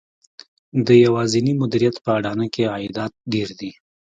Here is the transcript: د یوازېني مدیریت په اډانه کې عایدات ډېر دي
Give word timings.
د 0.85 0.87
یوازېني 1.05 1.53
مدیریت 1.61 1.95
په 2.03 2.09
اډانه 2.17 2.47
کې 2.53 2.71
عایدات 2.73 3.13
ډېر 3.33 3.49
دي 3.59 3.71